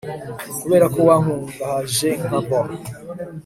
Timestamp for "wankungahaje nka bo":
1.07-2.59